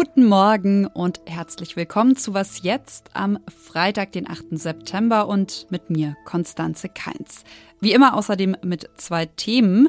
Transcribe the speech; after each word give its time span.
Guten 0.00 0.26
Morgen 0.26 0.86
und 0.86 1.20
herzlich 1.26 1.74
willkommen 1.74 2.14
zu 2.14 2.32
Was 2.32 2.62
jetzt 2.62 3.10
am 3.14 3.40
Freitag, 3.48 4.12
den 4.12 4.30
8. 4.30 4.50
September 4.52 5.26
und 5.26 5.66
mit 5.70 5.90
mir, 5.90 6.16
Konstanze 6.24 6.88
Keins. 6.88 7.42
Wie 7.80 7.92
immer 7.92 8.14
außerdem 8.14 8.58
mit 8.62 8.88
zwei 8.96 9.26
Themen. 9.26 9.88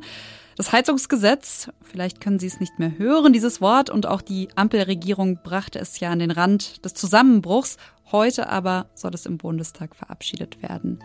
Das 0.55 0.71
Heizungsgesetz, 0.71 1.69
vielleicht 1.83 2.21
können 2.21 2.39
Sie 2.39 2.47
es 2.47 2.59
nicht 2.59 2.79
mehr 2.79 2.97
hören, 2.97 3.33
dieses 3.33 3.61
Wort, 3.61 3.91
und 3.91 4.07
auch 4.07 4.23
die 4.23 4.47
Ampelregierung 4.55 5.43
brachte 5.43 5.77
es 5.77 5.99
ja 5.99 6.09
an 6.09 6.17
den 6.17 6.31
Rand 6.31 6.83
des 6.83 6.95
Zusammenbruchs. 6.95 7.77
Heute 8.11 8.49
aber 8.49 8.87
soll 8.95 9.13
es 9.13 9.27
im 9.27 9.37
Bundestag 9.37 9.95
verabschiedet 9.95 10.63
werden. 10.63 11.03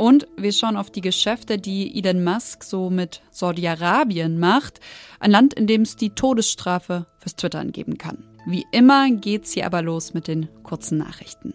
Und 0.00 0.26
wir 0.38 0.50
schauen 0.52 0.78
auf 0.78 0.88
die 0.88 1.02
Geschäfte, 1.02 1.58
die 1.58 1.94
Elon 1.98 2.24
Musk 2.24 2.64
so 2.64 2.88
mit 2.88 3.20
Saudi-Arabien 3.32 4.38
macht. 4.38 4.80
Ein 5.18 5.30
Land, 5.30 5.52
in 5.52 5.66
dem 5.66 5.82
es 5.82 5.94
die 5.94 6.08
Todesstrafe 6.08 7.04
fürs 7.18 7.36
Twittern 7.36 7.70
geben 7.70 7.98
kann. 7.98 8.24
Wie 8.46 8.64
immer 8.72 9.10
geht's 9.10 9.52
hier 9.52 9.66
aber 9.66 9.82
los 9.82 10.14
mit 10.14 10.26
den 10.26 10.48
kurzen 10.62 10.96
Nachrichten. 10.96 11.52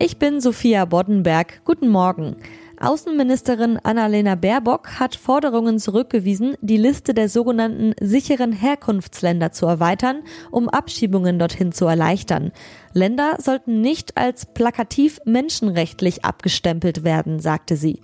Ich 0.00 0.16
bin 0.16 0.40
Sophia 0.40 0.84
Boddenberg. 0.84 1.64
Guten 1.64 1.90
Morgen. 1.90 2.34
Außenministerin 2.78 3.78
Annalena 3.82 4.34
Baerbock 4.34 5.00
hat 5.00 5.16
Forderungen 5.16 5.78
zurückgewiesen, 5.78 6.56
die 6.60 6.76
Liste 6.76 7.14
der 7.14 7.28
sogenannten 7.28 7.94
sicheren 8.00 8.52
Herkunftsländer 8.52 9.50
zu 9.52 9.66
erweitern, 9.66 10.22
um 10.50 10.68
Abschiebungen 10.68 11.38
dorthin 11.38 11.72
zu 11.72 11.86
erleichtern. 11.86 12.52
Länder 12.92 13.36
sollten 13.40 13.80
nicht 13.80 14.18
als 14.18 14.44
plakativ 14.46 15.20
menschenrechtlich 15.24 16.24
abgestempelt 16.24 17.02
werden, 17.02 17.40
sagte 17.40 17.76
sie. 17.76 18.00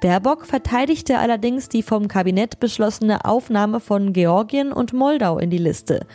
Baerbock 0.00 0.44
verteidigte 0.44 1.18
allerdings 1.18 1.68
die 1.68 1.82
vom 1.82 2.08
Kabinett 2.08 2.60
beschlossene 2.60 3.24
Aufnahme 3.24 3.80
von 3.80 4.12
Georgien 4.12 4.72
und 4.72 4.92
Moldau 4.92 5.38
in 5.38 5.50
die 5.50 5.58
Liste. 5.58 6.06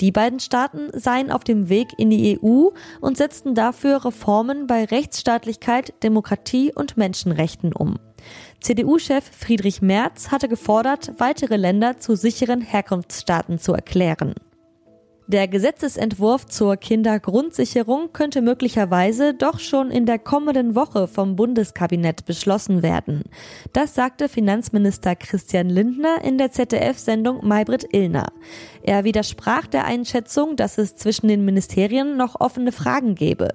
Die 0.00 0.12
beiden 0.12 0.40
Staaten 0.40 0.88
seien 0.92 1.30
auf 1.30 1.44
dem 1.44 1.68
Weg 1.68 1.88
in 1.98 2.10
die 2.10 2.38
EU 2.38 2.68
und 3.00 3.16
setzten 3.16 3.54
dafür 3.54 4.04
Reformen 4.04 4.66
bei 4.66 4.84
Rechtsstaatlichkeit, 4.84 5.94
Demokratie 6.02 6.72
und 6.74 6.96
Menschenrechten 6.96 7.72
um. 7.72 7.98
CDU-Chef 8.60 9.24
Friedrich 9.24 9.82
Merz 9.82 10.30
hatte 10.30 10.48
gefordert, 10.48 11.12
weitere 11.18 11.56
Länder 11.56 11.98
zu 11.98 12.16
sicheren 12.16 12.60
Herkunftsstaaten 12.60 13.58
zu 13.58 13.72
erklären. 13.72 14.34
Der 15.28 15.48
Gesetzesentwurf 15.48 16.46
zur 16.46 16.76
Kindergrundsicherung 16.76 18.12
könnte 18.12 18.42
möglicherweise 18.42 19.34
doch 19.34 19.58
schon 19.58 19.90
in 19.90 20.06
der 20.06 20.20
kommenden 20.20 20.76
Woche 20.76 21.08
vom 21.08 21.34
Bundeskabinett 21.34 22.26
beschlossen 22.26 22.84
werden. 22.84 23.24
Das 23.72 23.96
sagte 23.96 24.28
Finanzminister 24.28 25.16
Christian 25.16 25.68
Lindner 25.68 26.22
in 26.22 26.38
der 26.38 26.52
ZDF-Sendung 26.52 27.44
Maybrit 27.44 27.88
Illner. 27.92 28.28
Er 28.84 29.02
widersprach 29.02 29.66
der 29.66 29.84
Einschätzung, 29.84 30.54
dass 30.54 30.78
es 30.78 30.94
zwischen 30.94 31.26
den 31.26 31.44
Ministerien 31.44 32.16
noch 32.16 32.40
offene 32.40 32.70
Fragen 32.70 33.16
gebe. 33.16 33.48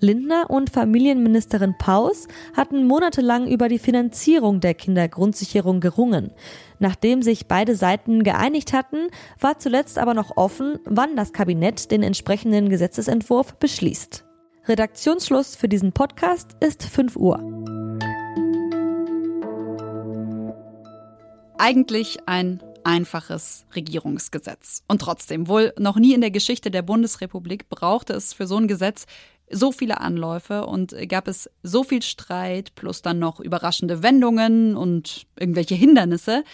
Lindner 0.00 0.50
und 0.50 0.70
Familienministerin 0.70 1.74
Paus 1.78 2.28
hatten 2.54 2.86
monatelang 2.86 3.46
über 3.46 3.68
die 3.68 3.78
Finanzierung 3.78 4.60
der 4.60 4.74
Kindergrundsicherung 4.74 5.80
gerungen. 5.80 6.32
Nachdem 6.78 7.22
sich 7.22 7.46
beide 7.46 7.74
Seiten 7.76 8.22
geeinigt 8.22 8.72
hatten, 8.72 9.08
war 9.40 9.58
zuletzt 9.58 9.98
aber 9.98 10.14
noch 10.14 10.36
offen, 10.36 10.78
wann 10.84 11.16
das 11.16 11.32
Kabinett 11.32 11.90
den 11.90 12.02
entsprechenden 12.02 12.68
Gesetzesentwurf 12.68 13.54
beschließt. 13.54 14.24
Redaktionsschluss 14.66 15.56
für 15.56 15.68
diesen 15.68 15.92
Podcast 15.92 16.56
ist 16.60 16.82
5 16.82 17.16
Uhr. 17.16 17.38
Eigentlich 21.58 22.18
ein 22.26 22.60
einfaches 22.86 23.66
Regierungsgesetz. 23.74 24.84
Und 24.86 25.00
trotzdem, 25.00 25.48
wohl 25.48 25.72
noch 25.78 25.96
nie 25.96 26.14
in 26.14 26.20
der 26.20 26.30
Geschichte 26.30 26.70
der 26.70 26.82
Bundesrepublik 26.82 27.68
brauchte 27.68 28.12
es 28.12 28.32
für 28.32 28.46
so 28.46 28.56
ein 28.56 28.68
Gesetz 28.68 29.06
so 29.50 29.72
viele 29.72 30.00
Anläufe 30.00 30.66
und 30.66 30.94
gab 31.08 31.28
es 31.28 31.50
so 31.62 31.84
viel 31.84 32.02
Streit, 32.02 32.74
plus 32.74 33.02
dann 33.02 33.18
noch 33.18 33.40
überraschende 33.40 34.02
Wendungen 34.02 34.76
und 34.76 35.26
irgendwelche 35.38 35.74
Hindernisse, 35.74 36.44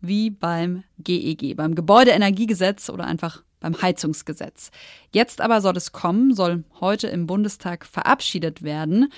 wie 0.00 0.30
beim 0.30 0.84
GEG, 0.98 1.42
e 1.42 1.54
beim 1.54 1.74
Gebäudeenergiegesetz 1.74 2.88
oder 2.88 3.04
einfach 3.04 3.42
beim 3.60 3.80
Heizungsgesetz. 3.80 4.70
Jetzt 5.12 5.40
aber 5.40 5.60
soll 5.60 5.76
es 5.76 5.92
kommen, 5.92 6.34
soll 6.34 6.64
heute 6.80 7.08
im 7.08 7.26
Bundestag 7.26 7.84
verabschiedet 7.84 8.62
werden. 8.62 9.12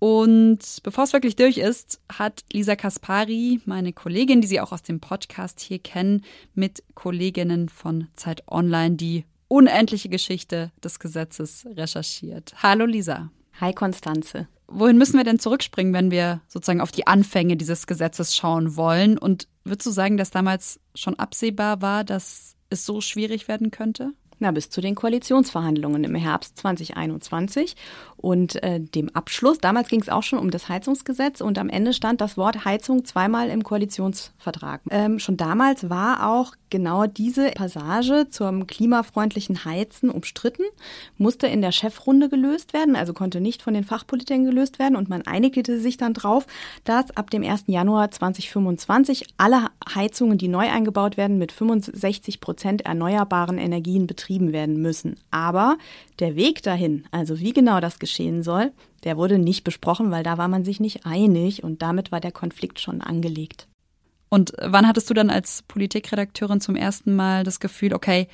Und 0.00 0.80
bevor 0.82 1.04
es 1.04 1.12
wirklich 1.12 1.36
durch 1.36 1.58
ist, 1.58 2.00
hat 2.10 2.42
Lisa 2.52 2.74
Kaspari, 2.74 3.60
meine 3.66 3.92
Kollegin, 3.92 4.40
die 4.40 4.48
Sie 4.48 4.60
auch 4.60 4.72
aus 4.72 4.82
dem 4.82 4.98
Podcast 4.98 5.60
hier 5.60 5.78
kennen, 5.78 6.24
mit 6.54 6.82
Kolleginnen 6.94 7.68
von 7.68 8.08
Zeit 8.16 8.42
Online 8.48 8.96
die 8.96 9.24
unendliche 9.50 10.08
Geschichte 10.08 10.70
des 10.82 11.00
Gesetzes 11.00 11.66
recherchiert. 11.76 12.54
Hallo 12.62 12.86
Lisa. 12.86 13.30
Hi 13.60 13.74
Konstanze. 13.74 14.46
Wohin 14.68 14.96
müssen 14.96 15.16
wir 15.16 15.24
denn 15.24 15.40
zurückspringen, 15.40 15.92
wenn 15.92 16.12
wir 16.12 16.40
sozusagen 16.46 16.80
auf 16.80 16.92
die 16.92 17.08
Anfänge 17.08 17.56
dieses 17.56 17.88
Gesetzes 17.88 18.36
schauen 18.36 18.76
wollen? 18.76 19.18
Und 19.18 19.48
würdest 19.64 19.86
du 19.86 19.90
sagen, 19.90 20.16
dass 20.16 20.30
damals 20.30 20.78
schon 20.94 21.18
absehbar 21.18 21.82
war, 21.82 22.04
dass 22.04 22.54
es 22.70 22.86
so 22.86 23.00
schwierig 23.00 23.48
werden 23.48 23.72
könnte? 23.72 24.12
Na, 24.38 24.52
bis 24.52 24.70
zu 24.70 24.80
den 24.80 24.94
Koalitionsverhandlungen 24.94 26.04
im 26.04 26.14
Herbst 26.14 26.56
2021 26.56 27.74
und 28.16 28.62
äh, 28.62 28.80
dem 28.80 29.14
Abschluss. 29.14 29.58
Damals 29.58 29.88
ging 29.88 30.00
es 30.00 30.08
auch 30.08 30.22
schon 30.22 30.38
um 30.38 30.50
das 30.50 30.68
Heizungsgesetz 30.68 31.40
und 31.40 31.58
am 31.58 31.68
Ende 31.68 31.92
stand 31.92 32.20
das 32.20 32.36
Wort 32.36 32.64
Heizung 32.64 33.04
zweimal 33.04 33.50
im 33.50 33.64
Koalitionsvertrag. 33.64 34.82
Ähm, 34.90 35.18
schon 35.18 35.36
damals 35.36 35.90
war 35.90 36.30
auch 36.30 36.54
genau 36.70 37.06
diese 37.06 37.50
Passage 37.50 38.28
zum 38.30 38.66
klimafreundlichen 38.66 39.64
Heizen 39.64 40.10
umstritten, 40.10 40.64
musste 41.18 41.46
in 41.46 41.60
der 41.60 41.72
Chefrunde 41.72 42.28
gelöst 42.28 42.72
werden, 42.72 42.96
also 42.96 43.12
konnte 43.12 43.40
nicht 43.40 43.62
von 43.62 43.74
den 43.74 43.84
Fachpolitikern 43.84 44.44
gelöst 44.44 44.78
werden 44.78 44.96
und 44.96 45.08
man 45.08 45.22
einigte 45.22 45.78
sich 45.80 45.96
dann 45.96 46.14
drauf, 46.14 46.46
dass 46.84 47.10
ab 47.16 47.30
dem 47.30 47.42
1. 47.42 47.64
Januar 47.66 48.10
2025 48.10 49.26
alle 49.36 49.66
Heizungen, 49.94 50.38
die 50.38 50.48
neu 50.48 50.68
eingebaut 50.68 51.16
werden, 51.16 51.38
mit 51.38 51.52
65 51.52 52.40
Prozent 52.40 52.82
erneuerbaren 52.82 53.58
Energien 53.58 54.06
betrieben 54.06 54.52
werden 54.52 54.80
müssen. 54.80 55.16
Aber 55.30 55.76
der 56.18 56.36
Weg 56.36 56.62
dahin, 56.62 57.04
also 57.10 57.40
wie 57.40 57.52
genau 57.52 57.80
das 57.80 57.98
geschehen 57.98 58.42
soll, 58.42 58.72
der 59.04 59.16
wurde 59.16 59.38
nicht 59.38 59.64
besprochen, 59.64 60.10
weil 60.10 60.22
da 60.22 60.38
war 60.38 60.48
man 60.48 60.64
sich 60.64 60.80
nicht 60.80 61.06
einig 61.06 61.64
und 61.64 61.82
damit 61.82 62.12
war 62.12 62.20
der 62.20 62.32
Konflikt 62.32 62.80
schon 62.80 63.00
angelegt. 63.00 63.66
Und 64.30 64.52
wann 64.58 64.86
hattest 64.86 65.10
du 65.10 65.14
dann 65.14 65.28
als 65.28 65.62
Politikredakteurin 65.62 66.60
zum 66.60 66.76
ersten 66.76 67.14
Mal 67.14 67.44
das 67.44 67.60
Gefühl, 67.60 67.92
okay, 67.92 68.28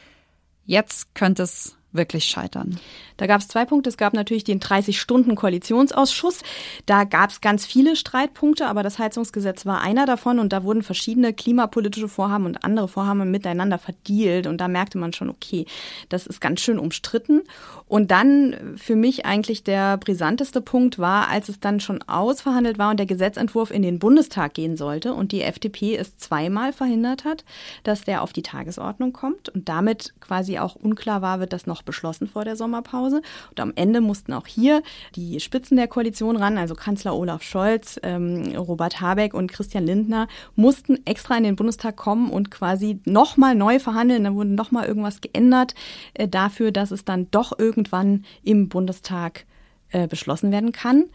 jetzt 0.64 1.14
könnte 1.14 1.42
es 1.42 1.75
wirklich 1.96 2.24
scheitern? 2.24 2.78
Da 3.16 3.26
gab 3.26 3.40
es 3.40 3.48
zwei 3.48 3.64
Punkte. 3.64 3.88
Es 3.88 3.96
gab 3.96 4.12
natürlich 4.12 4.44
den 4.44 4.60
30-Stunden-Koalitionsausschuss. 4.60 6.42
Da 6.84 7.04
gab 7.04 7.30
es 7.30 7.40
ganz 7.40 7.64
viele 7.64 7.96
Streitpunkte, 7.96 8.66
aber 8.66 8.82
das 8.82 8.98
Heizungsgesetz 8.98 9.66
war 9.66 9.80
einer 9.80 10.06
davon 10.06 10.38
und 10.38 10.52
da 10.52 10.64
wurden 10.64 10.82
verschiedene 10.82 11.32
klimapolitische 11.32 12.08
Vorhaben 12.08 12.46
und 12.46 12.64
andere 12.64 12.88
Vorhaben 12.88 13.30
miteinander 13.30 13.78
verdealt 13.78 14.46
und 14.46 14.58
da 14.58 14.68
merkte 14.68 14.98
man 14.98 15.12
schon, 15.12 15.30
okay, 15.30 15.66
das 16.08 16.26
ist 16.26 16.40
ganz 16.40 16.60
schön 16.60 16.78
umstritten. 16.78 17.42
Und 17.88 18.10
dann 18.10 18.76
für 18.76 18.96
mich 18.96 19.26
eigentlich 19.26 19.62
der 19.62 19.96
brisanteste 19.96 20.60
Punkt 20.60 20.98
war, 20.98 21.28
als 21.28 21.48
es 21.48 21.60
dann 21.60 21.78
schon 21.78 22.02
ausverhandelt 22.02 22.78
war 22.78 22.90
und 22.90 22.98
der 22.98 23.06
Gesetzentwurf 23.06 23.70
in 23.70 23.82
den 23.82 24.00
Bundestag 24.00 24.54
gehen 24.54 24.76
sollte 24.76 25.14
und 25.14 25.30
die 25.30 25.42
FDP 25.42 25.96
es 25.96 26.16
zweimal 26.16 26.72
verhindert 26.72 27.24
hat, 27.24 27.44
dass 27.84 28.02
der 28.02 28.22
auf 28.22 28.32
die 28.32 28.42
Tagesordnung 28.42 29.12
kommt 29.12 29.48
und 29.50 29.68
damit 29.68 30.14
quasi 30.20 30.58
auch 30.58 30.74
unklar 30.74 31.22
war, 31.22 31.38
wird 31.38 31.52
das 31.52 31.66
noch 31.66 31.82
beschlossen 31.86 32.28
vor 32.28 32.44
der 32.44 32.56
Sommerpause. 32.56 33.22
Und 33.48 33.60
am 33.60 33.72
Ende 33.74 34.02
mussten 34.02 34.34
auch 34.34 34.46
hier 34.46 34.82
die 35.14 35.40
Spitzen 35.40 35.78
der 35.78 35.88
Koalition 35.88 36.36
ran, 36.36 36.58
also 36.58 36.74
Kanzler 36.74 37.16
Olaf 37.16 37.42
Scholz, 37.42 37.98
ähm, 38.02 38.54
Robert 38.56 39.00
Habeck 39.00 39.32
und 39.32 39.50
Christian 39.50 39.86
Lindner, 39.86 40.28
mussten 40.54 40.98
extra 41.06 41.38
in 41.38 41.44
den 41.44 41.56
Bundestag 41.56 41.96
kommen 41.96 42.30
und 42.30 42.50
quasi 42.50 43.00
nochmal 43.06 43.54
neu 43.54 43.78
verhandeln. 43.78 44.24
Da 44.24 44.34
wurde 44.34 44.50
nochmal 44.50 44.86
irgendwas 44.86 45.22
geändert 45.22 45.74
äh, 46.12 46.28
dafür, 46.28 46.72
dass 46.72 46.90
es 46.90 47.06
dann 47.06 47.30
doch 47.30 47.58
irgendwann 47.58 48.26
im 48.42 48.68
Bundestag 48.68 49.46
äh, 49.90 50.06
beschlossen 50.06 50.52
werden 50.52 50.72
kann. 50.72 51.06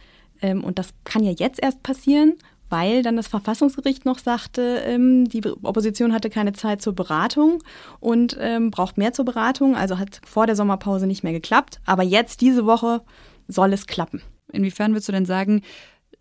Ähm, 0.42 0.64
und 0.64 0.80
das 0.80 0.94
kann 1.04 1.24
ja 1.24 1.32
jetzt 1.32 1.62
erst 1.62 1.84
passieren 1.84 2.36
weil 2.72 3.04
dann 3.04 3.18
das 3.18 3.28
Verfassungsgericht 3.28 4.06
noch 4.06 4.20
sagte, 4.20 4.82
ähm, 4.86 5.28
die 5.28 5.46
Opposition 5.46 6.14
hatte 6.14 6.30
keine 6.30 6.54
Zeit 6.54 6.82
zur 6.82 6.94
Beratung 6.94 7.62
und 8.00 8.38
ähm, 8.40 8.72
braucht 8.72 8.98
mehr 8.98 9.14
zur 9.14 9.26
Beratung, 9.26 9.76
also 9.76 10.00
hat 10.00 10.22
vor 10.26 10.48
der 10.48 10.56
Sommerpause 10.56 11.06
nicht 11.06 11.24
mehr 11.24 11.34
geklappt. 11.34 11.80
Aber 11.86 12.04
jetzt, 12.04 12.42
diese 12.42 12.66
Woche, 12.66 13.02
soll 13.48 13.74
es 13.74 13.88
klappen. 13.88 14.22
Inwiefern 14.52 14.94
würdest 14.94 15.10
du 15.10 15.14
denn 15.14 15.26
sagen, 15.26 15.62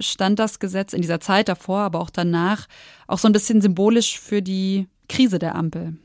stand 0.00 0.38
das 0.38 0.58
Gesetz 0.58 0.92
in 0.92 1.02
dieser 1.02 1.20
Zeit 1.20 1.48
davor, 1.48 1.80
aber 1.80 2.00
auch 2.00 2.10
danach 2.10 2.66
auch 3.06 3.18
so 3.18 3.28
ein 3.28 3.32
bisschen 3.32 3.60
symbolisch 3.60 4.18
für 4.18 4.42
die 4.42 4.88
Krise 5.08 5.38
der 5.38 5.54
Ampel? 5.54 5.96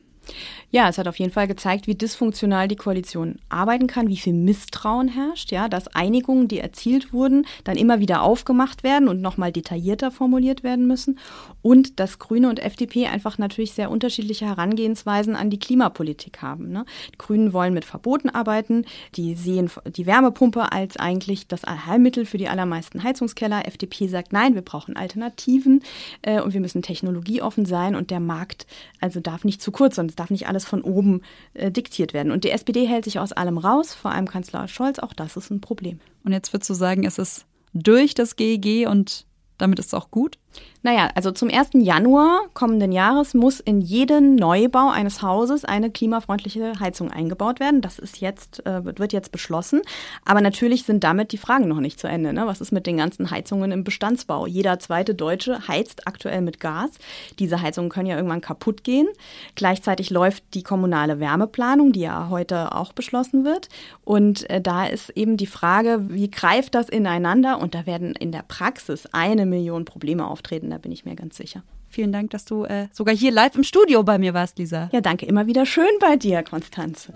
Ja, 0.76 0.90
es 0.90 0.98
hat 0.98 1.08
auf 1.08 1.20
jeden 1.20 1.32
Fall 1.32 1.48
gezeigt, 1.48 1.88
wie 1.88 1.96
dysfunktional 1.96 2.68
die 2.68 2.76
Koalition 2.76 3.38
arbeiten 3.48 3.88
kann, 3.88 4.10
wie 4.10 4.18
viel 4.18 4.34
Misstrauen 4.34 5.08
herrscht, 5.08 5.54
ja, 5.54 5.70
dass 5.70 5.88
Einigungen, 5.96 6.50
die 6.50 6.60
erzielt 6.60 7.14
wurden, 7.14 7.48
dann 7.64 7.78
immer 7.78 8.02
wieder 8.02 8.22
aufgemacht 8.22 8.84
werden 8.84 9.08
und 9.08 9.22
nochmal 9.22 9.54
detaillierter 9.54 10.12
formuliert 10.12 10.64
werden 10.64 10.86
müssen 10.86 11.18
und 11.62 12.02
dass 12.02 12.20
Grüne 12.20 12.50
und 12.50 12.60
FDP 12.60 13.08
einfach 13.08 13.38
natürlich 13.38 13.72
sehr 13.72 13.90
unterschiedliche 13.90 14.48
Herangehensweisen 14.48 15.38
an 15.38 15.50
die 15.50 15.60
Klimapolitik 15.60 16.42
haben. 16.42 16.74
Ne? 16.74 16.84
Die 17.14 17.18
Grünen 17.20 17.54
wollen 17.54 17.74
mit 17.74 17.86
Verboten 17.86 18.28
arbeiten, 18.28 18.84
die 19.16 19.36
sehen 19.36 19.72
die 19.86 20.06
Wärmepumpe 20.06 20.74
als 20.74 20.98
eigentlich 20.98 21.48
das 21.48 21.64
Allheilmittel 21.64 22.26
für 22.26 22.38
die 22.38 22.50
allermeisten 22.50 23.02
Heizungskeller. 23.02 23.66
FDP 23.66 24.10
sagt, 24.10 24.34
nein, 24.34 24.56
wir 24.56 24.62
brauchen 24.62 24.98
Alternativen 24.98 25.84
äh, 26.22 26.42
und 26.42 26.54
wir 26.54 26.60
müssen 26.60 26.82
technologieoffen 26.82 27.66
sein 27.66 27.96
und 27.96 28.12
der 28.12 28.20
Markt 28.20 28.68
also 29.00 29.22
darf 29.22 29.46
nicht 29.46 29.62
zu 29.62 29.72
kurz 29.72 29.98
und 29.98 30.10
es 30.10 30.16
darf 30.16 30.32
nicht 30.32 30.50
alles 30.50 30.65
von 30.66 30.82
oben 30.82 31.22
äh, 31.54 31.72
diktiert 31.72 32.14
werden. 32.14 32.32
Und 32.32 32.44
die 32.44 32.52
SPD 32.52 32.86
hält 32.86 33.06
sich 33.06 33.20
aus 33.20 33.32
allem 33.32 33.58
raus, 33.58 33.94
vor 33.94 34.12
allem 34.12 34.28
Kanzler 34.28 34.68
Scholz, 34.68 35.00
auch 35.00 35.14
das 35.14 35.38
ist 35.38 35.50
ein 35.52 35.62
Problem. 35.62 36.00
Und 36.24 36.32
jetzt 36.32 36.54
würdest 36.54 36.70
du 36.70 36.74
sagen, 36.74 37.06
es 37.06 37.18
ist 37.18 37.46
durch 37.74 38.14
das 38.14 38.36
GEG 38.36 38.88
und 38.88 39.26
damit 39.58 39.80
ist 39.80 39.88
es 39.88 39.94
auch 39.94 40.12
gut? 40.12 40.38
Naja, 40.86 41.10
also 41.16 41.32
zum 41.32 41.50
1. 41.50 41.70
Januar 41.74 42.42
kommenden 42.54 42.92
Jahres 42.92 43.34
muss 43.34 43.60
in 43.60 43.82
jeden 43.82 44.36
Neubau 44.36 44.92
eines 44.92 45.24
Hauses 45.24 45.66
eine 45.66 45.90
klimafreundliche 45.90 46.80
Heizung 46.80 47.10
eingebaut 47.10 47.60
werden. 47.60 47.82
Das 47.82 47.98
ist 47.98 48.22
jetzt, 48.22 48.64
äh, 48.68 48.86
wird 48.86 49.12
jetzt 49.12 49.32
beschlossen. 49.32 49.82
Aber 50.26 50.42
natürlich 50.42 50.84
sind 50.84 51.04
damit 51.04 51.32
die 51.32 51.40
Fragen 51.40 51.68
noch 51.68 51.80
nicht 51.80 52.00
zu 52.00 52.08
Ende. 52.08 52.34
Ne? 52.34 52.46
Was 52.46 52.62
ist 52.62 52.72
mit 52.72 52.86
den 52.86 52.98
ganzen 52.98 53.32
Heizungen 53.32 53.72
im 53.72 53.84
Bestandsbau? 53.84 54.46
Jeder 54.46 54.78
zweite 54.78 55.16
Deutsche 55.16 55.68
heizt 55.68 56.08
aktuell 56.08 56.42
mit 56.42 56.60
Gas. 56.60 56.92
Diese 57.40 57.64
Heizungen 57.64 57.90
können 57.90 58.06
ja 58.06 58.16
irgendwann 58.16 58.42
kaputt 58.42 58.84
gehen. 58.84 59.08
Gleichzeitig 59.56 60.12
läuft 60.12 60.44
die 60.54 60.62
kommunale 60.62 61.20
Wärmeplanung, 61.20 61.94
die 61.94 62.02
ja 62.02 62.30
heute 62.30 62.76
auch 62.76 62.94
beschlossen 62.94 63.44
wird. 63.44 63.70
Und 64.04 64.48
äh, 64.52 64.62
da 64.62 64.86
ist 64.86 65.10
eben 65.18 65.36
die 65.36 65.48
Frage, 65.48 66.10
wie 66.10 66.30
greift 66.30 66.76
das 66.76 66.90
ineinander? 66.90 67.60
Und 67.60 67.74
da 67.74 67.88
werden 67.88 68.14
in 68.14 68.32
der 68.32 68.44
Praxis 68.48 69.08
eine 69.14 69.48
Million 69.48 69.84
Probleme 69.84 70.28
auftreten 70.46 70.70
da 70.70 70.78
bin 70.78 70.92
ich 70.92 71.06
mir 71.06 71.16
ganz 71.16 71.38
sicher. 71.38 71.64
Vielen 71.88 72.12
Dank, 72.12 72.30
dass 72.30 72.46
du 72.46 72.66
äh, 72.66 72.88
sogar 72.92 73.16
hier 73.16 73.32
live 73.32 73.56
im 73.56 73.64
Studio 73.64 74.04
bei 74.04 74.18
mir 74.20 74.34
warst, 74.34 74.60
Lisa. 74.60 74.90
Ja, 74.92 75.02
danke. 75.02 75.26
Immer 75.26 75.48
wieder 75.48 75.66
schön 75.66 75.86
bei 76.00 76.18
dir, 76.18 76.44
Konstanze. 76.44 77.14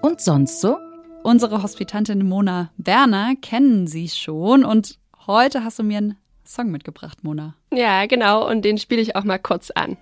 Und 0.00 0.20
sonst 0.20 0.60
so? 0.60 0.78
Unsere 1.22 1.62
Hospitantin 1.62 2.26
Mona 2.26 2.70
Werner 2.78 3.34
kennen 3.42 3.86
Sie 3.86 4.08
schon 4.08 4.64
und 4.64 4.98
heute 5.26 5.64
hast 5.64 5.78
du 5.78 5.82
mir 5.82 5.98
einen 5.98 6.16
Song 6.46 6.70
mitgebracht, 6.70 7.24
Mona. 7.24 7.54
Ja, 7.72 8.06
genau, 8.06 8.48
und 8.48 8.64
den 8.64 8.78
spiele 8.78 9.02
ich 9.02 9.16
auch 9.16 9.24
mal 9.24 9.38
kurz 9.38 9.70
an. 9.72 9.96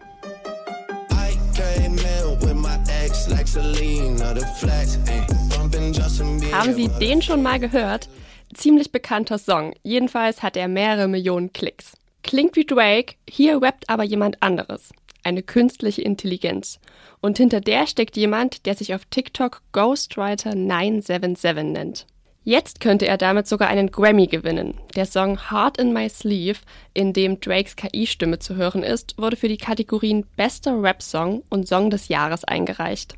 Haben 6.52 6.74
Sie 6.74 6.88
den 7.00 7.22
schon 7.22 7.42
mal 7.42 7.58
gehört? 7.58 8.08
Ziemlich 8.52 8.92
bekannter 8.92 9.38
Song. 9.38 9.74
Jedenfalls 9.82 10.42
hat 10.42 10.56
er 10.56 10.68
mehrere 10.68 11.08
Millionen 11.08 11.52
Klicks. 11.52 11.92
Klingt 12.22 12.56
wie 12.56 12.64
Drake, 12.64 13.14
hier 13.28 13.60
rappt 13.62 13.88
aber 13.88 14.02
jemand 14.02 14.42
anderes. 14.42 14.90
Eine 15.22 15.42
künstliche 15.42 16.02
Intelligenz. 16.02 16.80
Und 17.20 17.38
hinter 17.38 17.60
der 17.60 17.86
steckt 17.86 18.16
jemand, 18.16 18.66
der 18.66 18.74
sich 18.74 18.94
auf 18.94 19.04
TikTok 19.06 19.62
Ghostwriter 19.72 20.54
977 20.54 21.64
nennt. 21.64 22.06
Jetzt 22.46 22.80
könnte 22.80 23.06
er 23.06 23.16
damit 23.16 23.48
sogar 23.48 23.68
einen 23.68 23.90
Grammy 23.90 24.26
gewinnen. 24.26 24.74
Der 24.94 25.06
Song 25.06 25.50
Heart 25.50 25.78
in 25.78 25.94
My 25.94 26.10
Sleeve, 26.10 26.58
in 26.92 27.14
dem 27.14 27.40
Drakes 27.40 27.74
KI-Stimme 27.74 28.38
zu 28.38 28.56
hören 28.56 28.82
ist, 28.82 29.16
wurde 29.16 29.36
für 29.36 29.48
die 29.48 29.56
Kategorien 29.56 30.26
Bester 30.36 30.82
Rap-Song 30.82 31.42
und 31.48 31.66
Song 31.66 31.88
des 31.88 32.08
Jahres 32.08 32.44
eingereicht. 32.44 33.14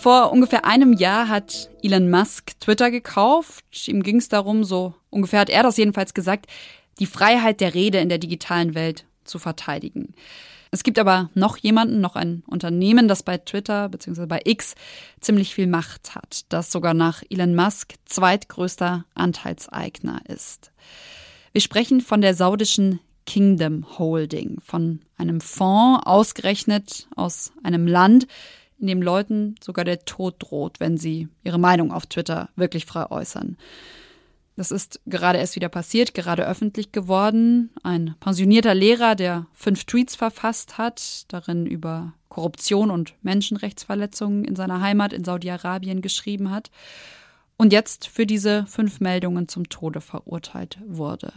Vor 0.00 0.30
ungefähr 0.32 0.64
einem 0.64 0.92
Jahr 0.92 1.28
hat 1.28 1.70
Elon 1.82 2.08
Musk 2.08 2.58
Twitter 2.60 2.92
gekauft. 2.92 3.64
Ihm 3.88 4.04
ging 4.04 4.18
es 4.18 4.28
darum, 4.28 4.62
so 4.62 4.94
ungefähr 5.10 5.40
hat 5.40 5.50
er 5.50 5.64
das 5.64 5.76
jedenfalls 5.76 6.14
gesagt, 6.14 6.46
die 7.00 7.06
Freiheit 7.06 7.60
der 7.60 7.74
Rede 7.74 7.98
in 7.98 8.08
der 8.08 8.18
digitalen 8.18 8.76
Welt 8.76 9.04
zu 9.24 9.40
verteidigen. 9.40 10.14
Es 10.70 10.84
gibt 10.84 11.00
aber 11.00 11.30
noch 11.34 11.56
jemanden, 11.56 12.00
noch 12.00 12.14
ein 12.14 12.44
Unternehmen, 12.46 13.08
das 13.08 13.24
bei 13.24 13.38
Twitter 13.38 13.88
bzw. 13.88 14.26
bei 14.26 14.40
X 14.44 14.74
ziemlich 15.20 15.52
viel 15.54 15.66
Macht 15.66 16.14
hat, 16.14 16.42
das 16.50 16.70
sogar 16.70 16.94
nach 16.94 17.22
Elon 17.28 17.56
Musk 17.56 17.94
zweitgrößter 18.04 19.04
Anteilseigner 19.14 20.20
ist. 20.28 20.70
Wir 21.52 21.60
sprechen 21.60 22.00
von 22.00 22.20
der 22.20 22.34
saudischen 22.34 23.00
Kingdom 23.26 23.98
Holding, 23.98 24.58
von 24.64 25.00
einem 25.16 25.40
Fonds 25.40 26.06
ausgerechnet 26.06 27.08
aus 27.16 27.52
einem 27.64 27.86
Land, 27.86 28.26
in 28.80 28.86
dem 28.86 29.02
Leuten 29.02 29.54
sogar 29.62 29.84
der 29.84 30.04
Tod 30.04 30.36
droht, 30.38 30.80
wenn 30.80 30.98
sie 30.98 31.28
ihre 31.44 31.58
Meinung 31.58 31.92
auf 31.92 32.06
Twitter 32.06 32.48
wirklich 32.56 32.86
frei 32.86 33.10
äußern. 33.10 33.56
Das 34.56 34.72
ist 34.72 35.00
gerade 35.06 35.38
erst 35.38 35.54
wieder 35.54 35.68
passiert, 35.68 36.14
gerade 36.14 36.46
öffentlich 36.46 36.90
geworden. 36.90 37.70
Ein 37.84 38.16
pensionierter 38.18 38.74
Lehrer, 38.74 39.14
der 39.14 39.46
fünf 39.52 39.84
Tweets 39.84 40.16
verfasst 40.16 40.78
hat, 40.78 41.32
darin 41.32 41.66
über 41.66 42.12
Korruption 42.28 42.90
und 42.90 43.14
Menschenrechtsverletzungen 43.22 44.44
in 44.44 44.56
seiner 44.56 44.80
Heimat 44.80 45.12
in 45.12 45.24
Saudi-Arabien 45.24 46.02
geschrieben 46.02 46.50
hat 46.50 46.70
und 47.56 47.72
jetzt 47.72 48.06
für 48.06 48.26
diese 48.26 48.66
fünf 48.66 49.00
Meldungen 49.00 49.48
zum 49.48 49.68
Tode 49.68 50.00
verurteilt 50.00 50.78
wurde 50.86 51.32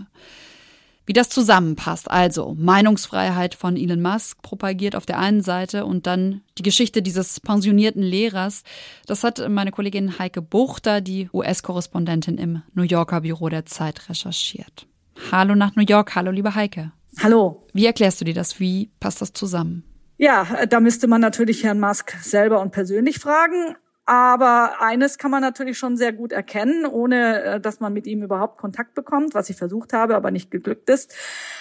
wie 1.06 1.13
das 1.13 1.30
zusammenpasst. 1.30 2.09
Also 2.09 2.56
Meinungsfreiheit 2.57 3.56
von 3.56 3.75
Elon 3.75 4.01
Musk 4.01 4.42
propagiert 4.42 4.95
auf 4.95 5.06
der 5.06 5.19
einen 5.19 5.42
Seite 5.42 5.86
und 5.86 6.07
dann 6.07 6.42
die 6.57 6.63
Geschichte 6.63 7.01
dieses 7.01 7.39
pensionierten 7.39 8.03
Lehrers. 8.03 8.63
Das 9.07 9.24
hat 9.24 9.48
meine 9.50 9.71
Kollegin 9.71 10.19
Heike 10.19 10.42
Buchter, 10.42 11.01
die 11.01 11.30
US-Korrespondentin 11.33 12.38
im 12.38 12.62
New 12.74 12.83
Yorker 12.83 13.21
Büro 13.21 13.50
der 13.50 13.65
Zeit, 13.65 14.09
recherchiert. 14.09 14.88
Hallo 15.31 15.56
nach 15.56 15.75
New 15.75 15.83
York. 15.88 16.15
Hallo, 16.15 16.31
liebe 16.31 16.56
Heike. 16.56 16.92
Hallo. 17.21 17.68
Wie 17.74 17.86
erklärst 17.86 18.21
du 18.21 18.25
dir 18.25 18.33
das? 18.33 18.59
Wie 18.59 18.89
passt 19.00 19.21
das 19.21 19.33
zusammen? 19.33 19.83
Ja, 20.18 20.65
da 20.68 20.80
müsste 20.80 21.07
man 21.07 21.19
natürlich 21.19 21.63
Herrn 21.63 21.80
Musk 21.80 22.15
selber 22.21 22.62
und 22.62 22.71
persönlich 22.71 23.19
fragen. 23.19 23.75
Aber 24.06 24.81
eines 24.81 25.18
kann 25.18 25.31
man 25.31 25.42
natürlich 25.42 25.77
schon 25.77 25.95
sehr 25.95 26.12
gut 26.12 26.31
erkennen, 26.31 26.86
ohne 26.86 27.44
äh, 27.44 27.59
dass 27.59 27.80
man 27.80 27.94
mit 27.94 28.07
ihm 28.07 28.24
überhaupt 28.24 28.57
Kontakt 28.57 28.95
bekommt, 28.95 29.36
was 29.36 29.50
ich 29.50 29.56
versucht 29.56 29.94
habe, 29.94 30.15
aber 30.15 30.31
nicht 30.31 30.50
geglückt 30.50 30.89
ist. 30.89 31.13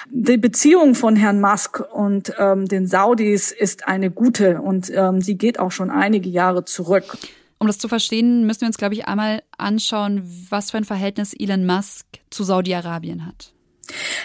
Die 0.09 0.39
Beziehung 0.39 0.95
von 0.95 1.17
Herrn 1.17 1.41
Musk 1.41 1.81
und 1.93 2.33
ähm, 2.39 2.67
den 2.67 2.87
Saudis 2.87 3.53
ist 3.53 3.87
eine 3.87 4.11
gute 4.11 4.61
und 4.63 4.91
ähm, 4.95 5.21
sie 5.21 5.37
geht 5.37 5.59
auch 5.59 5.71
schon 5.71 5.91
einige 5.91 6.31
Jahre 6.31 6.65
zurück. 6.65 7.19
Um 7.59 7.67
das 7.67 7.77
zu 7.77 7.89
verstehen, 7.89 8.47
müssen 8.47 8.63
wir 8.63 8.69
uns, 8.69 8.79
glaube 8.79 8.95
ich, 8.95 9.07
einmal 9.07 9.43
anschauen, 9.59 10.23
was 10.49 10.71
für 10.71 10.79
ein 10.79 10.85
Verhältnis 10.85 11.35
Elon 11.39 11.67
Musk 11.67 12.07
zu 12.31 12.43
Saudi-Arabien 12.43 13.27
hat. 13.27 13.53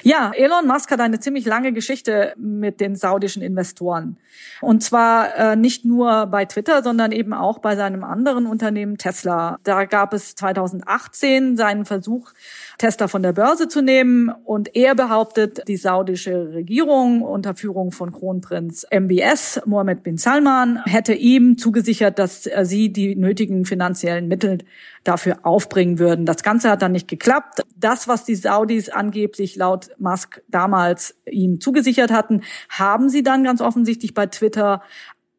Ja, 0.04 0.32
Elon 0.36 0.68
Musk 0.68 0.92
hat 0.92 1.00
eine 1.00 1.20
ziemlich 1.20 1.46
lange 1.46 1.74
Geschichte 1.74 2.34
mit 2.38 2.80
den 2.80 2.96
saudischen 2.96 3.42
Investoren. 3.42 4.18
Und 4.62 4.84
zwar 4.84 5.36
äh, 5.36 5.56
nicht 5.56 5.86
nur 5.86 6.28
bei 6.28 6.46
Twitter, 6.46 6.84
sondern 6.84 7.12
eben 7.12 7.34
auch 7.34 7.60
bei 7.60 7.76
seinem 7.76 8.04
anderen 8.04 8.46
Unternehmen 8.46 8.98
Tesla. 8.98 9.60
Da 9.64 9.86
gab 9.86 10.14
es 10.14 10.36
2018 10.36 11.58
seinen 11.58 11.86
Versuch, 11.86 12.32
Tesla 12.78 13.08
von 13.08 13.24
der 13.24 13.34
Börse 13.34 13.68
zu 13.68 13.82
nehmen. 13.82 14.30
Und 14.44 14.76
er 14.76 14.96
behauptet, 14.96 15.68
die 15.68 15.78
saudische 15.78 16.54
Regierung 16.54 17.22
unter 17.22 17.56
Führung 17.56 17.92
von 17.92 18.12
Kronprinz 18.12 18.86
MBS, 18.92 19.62
Mohammed 19.66 20.04
bin 20.04 20.18
Salman, 20.18 20.82
hätte 20.86 21.14
ihm 21.14 21.58
zugesichert, 21.58 22.20
dass 22.20 22.50
sie 22.64 22.92
die 22.92 23.16
nötigen 23.16 23.66
finanziellen 23.66 24.28
Mittel 24.28 24.60
dafür 25.06 25.40
aufbringen 25.44 26.00
würden. 26.00 26.26
Das 26.26 26.44
Ganze 26.44 26.70
hat 26.70 26.82
dann 26.82 26.92
nicht 26.92 27.08
geklappt. 27.08 27.64
Das, 27.78 28.08
was 28.08 28.26
die 28.26 28.36
Saudis 28.36 28.90
angeblich 28.90 29.56
laut 29.56 29.90
Musk 29.98 30.42
damals 30.50 31.16
ihm 31.26 31.62
zugesichert 31.62 32.12
hatten, 32.12 32.42
haben 32.70 33.08
sie 33.08 33.24
dann 33.24 33.44
ganz 33.44 33.62
offensichtlich 33.62 34.14
bei 34.14 34.26
Twitter 34.26 34.82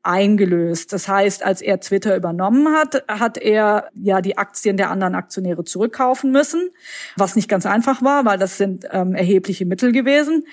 eingelöst. 0.07 0.93
Das 0.93 1.09
heißt, 1.09 1.45
als 1.45 1.61
er 1.61 1.81
Twitter 1.81 2.17
übernommen 2.17 2.69
hat, 2.75 3.05
hat 3.09 3.39
er 3.39 3.91
ja 3.95 4.21
die 4.21 4.39
Aktien 4.39 4.77
der 4.77 4.91
anderen 4.91 5.17
Aktionäre 5.17 5.65
zurückkaufen 5.65 6.31
müssen, 6.31 6.71
was 7.17 7.35
nicht 7.35 7.49
ganz 7.49 7.67
einfach 7.67 8.03
war, 8.03 8.25
weil 8.25 8.39
das 8.39 8.57
sind 8.57 8.87
ähm, 8.93 9.15
erhebliche 9.15 9.67
Mittel 9.67 9.91
gewesen. 9.91 10.47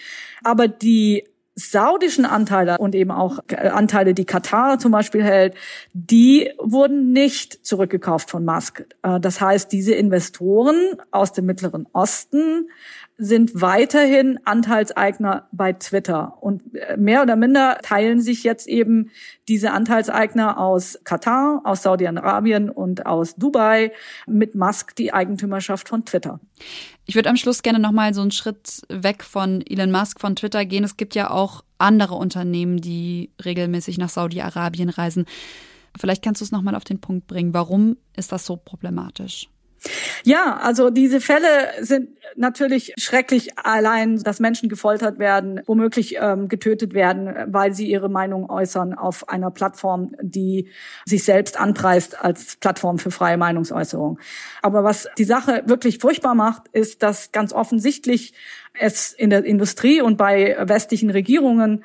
Aber 0.43 0.67
die 0.67 1.25
saudischen 1.55 2.25
Anteile 2.25 2.77
und 2.77 2.95
eben 2.95 3.11
auch 3.11 3.39
äh, 3.47 3.67
Anteile, 3.67 4.13
die 4.13 4.25
Katar 4.25 4.79
zum 4.79 4.91
Beispiel 4.91 5.23
hält, 5.23 5.55
die 5.93 6.51
wurden 6.59 7.13
nicht 7.13 7.65
zurückgekauft 7.65 8.29
von 8.29 8.43
Musk. 8.43 8.85
Äh, 9.03 9.19
das 9.19 9.39
heißt, 9.39 9.71
diese 9.71 9.93
Investoren 9.93 10.97
aus 11.11 11.31
dem 11.33 11.45
Mittleren 11.45 11.87
Osten 11.93 12.69
sind 13.17 13.61
weiterhin 13.61 14.39
Anteilseigner 14.43 15.47
bei 15.51 15.73
Twitter. 15.73 16.37
Und 16.41 16.75
äh, 16.75 16.97
mehr 16.97 17.21
oder 17.21 17.35
minder 17.35 17.77
teilen 17.83 18.21
sich 18.21 18.43
jetzt 18.43 18.67
eben 18.67 19.11
diese 19.47 19.71
Anteilseigner 19.71 20.59
aus 20.59 20.99
Katar, 21.03 21.61
aus 21.63 21.83
Saudi-Arabien 21.83 22.69
und 22.69 23.05
aus 23.05 23.35
Dubai 23.35 23.91
mit 24.25 24.55
Musk 24.55 24.95
die 24.95 25.13
Eigentümerschaft 25.13 25.89
von 25.89 26.05
Twitter. 26.05 26.39
Ich 27.05 27.15
würde 27.15 27.29
am 27.29 27.37
Schluss 27.37 27.61
gerne 27.61 27.79
nochmal 27.79 28.13
so 28.13 28.21
einen 28.21 28.31
Schritt 28.31 28.81
weg 28.89 29.23
von 29.23 29.61
Elon 29.61 29.91
Musk 29.91 30.19
von 30.19 30.35
Twitter 30.35 30.65
gehen. 30.65 30.83
Es 30.83 30.97
gibt 30.97 31.15
ja 31.15 31.29
auch 31.29 31.63
andere 31.77 32.15
Unternehmen, 32.15 32.77
die 32.77 33.31
regelmäßig 33.43 33.97
nach 33.97 34.09
Saudi-Arabien 34.09 34.89
reisen. 34.89 35.25
Vielleicht 35.99 36.23
kannst 36.23 36.41
du 36.41 36.45
es 36.45 36.51
nochmal 36.51 36.75
auf 36.75 36.83
den 36.83 36.99
Punkt 36.99 37.27
bringen. 37.27 37.53
Warum 37.53 37.97
ist 38.15 38.31
das 38.31 38.45
so 38.45 38.55
problematisch? 38.55 39.49
Ja, 40.23 40.57
also 40.57 40.89
diese 40.89 41.19
Fälle 41.19 41.69
sind 41.81 42.09
natürlich 42.35 42.93
schrecklich 42.97 43.57
allein, 43.57 44.17
dass 44.17 44.39
Menschen 44.39 44.69
gefoltert 44.69 45.19
werden, 45.19 45.61
womöglich 45.65 46.15
ähm, 46.19 46.47
getötet 46.47 46.93
werden, 46.93 47.33
weil 47.47 47.73
sie 47.73 47.89
ihre 47.89 48.09
Meinung 48.09 48.49
äußern 48.49 48.93
auf 48.93 49.29
einer 49.29 49.51
Plattform, 49.51 50.15
die 50.21 50.69
sich 51.05 51.23
selbst 51.23 51.59
anpreist 51.59 52.23
als 52.23 52.55
Plattform 52.55 52.97
für 52.97 53.11
freie 53.11 53.37
Meinungsäußerung. 53.37 54.19
Aber 54.61 54.83
was 54.83 55.07
die 55.17 55.25
Sache 55.25 55.63
wirklich 55.65 55.99
furchtbar 55.99 56.35
macht, 56.35 56.63
ist, 56.71 57.03
dass 57.03 57.31
ganz 57.31 57.51
offensichtlich 57.53 58.33
es 58.73 59.13
in 59.13 59.29
der 59.29 59.43
Industrie 59.45 60.01
und 60.01 60.17
bei 60.17 60.57
westlichen 60.61 61.09
Regierungen 61.09 61.83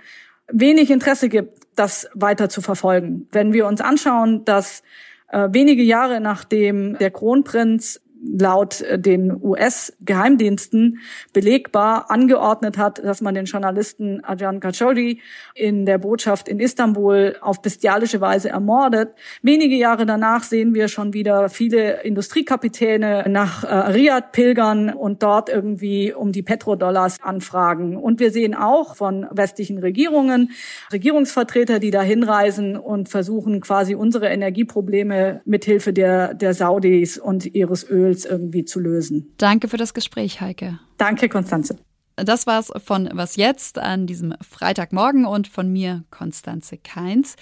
wenig 0.51 0.91
Interesse 0.91 1.29
gibt, 1.29 1.67
das 1.75 2.09
weiter 2.15 2.49
zu 2.49 2.63
verfolgen. 2.63 3.29
Wenn 3.33 3.53
wir 3.53 3.67
uns 3.67 3.81
anschauen, 3.81 4.45
dass 4.45 4.83
äh, 5.29 5.49
wenige 5.53 5.83
Jahre 5.83 6.21
nachdem 6.21 6.97
der 6.99 7.11
Kronprinz 7.11 8.01
laut 8.23 8.81
äh, 8.81 8.99
den 8.99 9.33
US-Geheimdiensten 9.43 10.99
belegbar 11.33 12.11
angeordnet 12.11 12.79
hat, 12.79 12.99
dass 13.05 13.21
man 13.21 13.35
den 13.35 13.45
Journalisten 13.45 14.23
Ajahn 14.25 14.61
Khashoggi 14.61 15.21
in 15.55 15.87
der 15.87 15.99
Botschaft 15.99 16.49
in 16.49 16.61
Istanbul 16.61 17.37
auf 17.41 17.63
bestialische 17.63 18.21
Weise 18.21 18.49
ermordet. 18.51 19.11
Wenige 19.43 19.77
Jahre 19.77 20.07
danach 20.07 20.43
sehen 20.43 20.75
wir 20.75 20.89
schon 20.89 21.13
wieder 21.13 21.49
viele 21.49 22.03
Industriekapitäne 22.03 23.27
nach 23.29 23.65
äh, 23.65 23.67
Riyadh 23.69 24.33
pilgern 24.33 24.91
und 24.91 25.23
dort 25.23 25.49
irgendwie 25.49 26.13
um 26.13 26.33
die 26.33 26.43
Petrodollars 26.43 27.19
anfragen. 27.23 27.97
Und 27.97 28.21
wir 28.21 28.31
sehen 28.31 28.55
auch 28.55 28.97
von 28.97 29.27
westlichen 29.31 29.79
Regierungen 29.79 30.51
Regierungsvertreter, 30.93 31.79
die 31.79 31.91
da 31.91 32.03
hinreisen 32.03 32.77
und 32.77 33.09
versuchen 33.09 33.61
quasi 33.61 33.95
unsere 33.95 34.29
Energieprobleme 34.29 35.41
mithilfe 35.45 35.93
der, 35.93 36.35
der 36.35 36.55
Saudis 36.55 37.19
und 37.19 37.55
ihres 37.55 37.89
Öls 37.89 38.08
Öls 38.09 38.25
irgendwie 38.25 38.65
zu 38.65 38.81
lösen. 38.81 39.35
Danke 39.37 39.69
für 39.69 39.77
das 39.77 39.93
Gespräch, 39.93 40.41
Heike. 40.41 40.79
Danke, 40.97 41.29
Konstanze. 41.29 41.79
Das 42.17 42.47
war's 42.47 42.73
von 42.85 43.09
Was 43.13 43.37
jetzt 43.37 43.79
an 43.79 44.07
diesem 44.07 44.35
Freitagmorgen 44.41 45.25
und 45.25 45.47
von 45.47 45.71
mir, 45.71 46.05
Konstanze 46.11 46.79
Keins. 46.79 47.37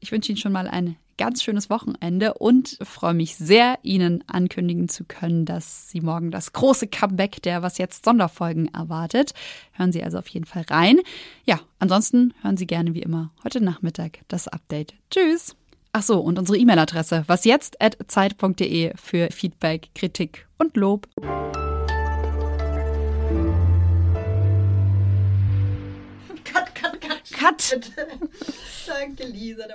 Ich 0.00 0.12
wünsche 0.12 0.32
Ihnen 0.32 0.38
schon 0.38 0.52
mal 0.52 0.68
ein 0.68 0.96
ganz 1.16 1.42
schönes 1.42 1.70
Wochenende 1.70 2.34
und 2.34 2.78
freue 2.82 3.14
mich 3.14 3.36
sehr, 3.36 3.78
Ihnen 3.82 4.24
ankündigen 4.26 4.88
zu 4.88 5.04
können, 5.04 5.44
dass 5.44 5.90
Sie 5.90 6.00
morgen 6.00 6.30
das 6.30 6.52
große 6.52 6.86
Comeback 6.88 7.42
der 7.42 7.62
Was 7.62 7.78
jetzt 7.78 8.04
Sonderfolgen 8.04 8.72
erwartet. 8.72 9.32
Hören 9.72 9.92
Sie 9.92 10.02
also 10.02 10.18
auf 10.18 10.28
jeden 10.28 10.46
Fall 10.46 10.64
rein. 10.70 11.00
Ja, 11.44 11.60
ansonsten 11.78 12.34
hören 12.42 12.56
Sie 12.56 12.66
gerne 12.66 12.94
wie 12.94 13.02
immer 13.02 13.30
heute 13.44 13.60
Nachmittag 13.60 14.20
das 14.28 14.48
Update. 14.48 14.94
Tschüss! 15.10 15.56
Ach 15.96 16.02
so, 16.02 16.18
und 16.18 16.40
unsere 16.40 16.58
E-Mail-Adresse, 16.58 17.22
was 17.28 17.44
jetzt 17.44 17.80
at 17.80 17.96
zeit.de 18.08 18.94
für 18.96 19.28
Feedback, 19.30 19.90
Kritik 19.94 20.44
und 20.58 20.76
Lob. 20.76 21.06
Cut, 26.42 26.74
cut, 26.74 27.00
cut. 27.00 27.30
Cut. 27.30 27.80
Danke, 28.88 29.24
Lisa. 29.28 29.68